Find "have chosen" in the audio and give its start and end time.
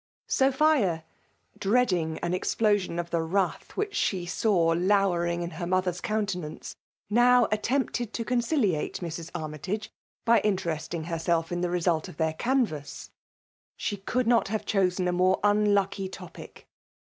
14.47-15.07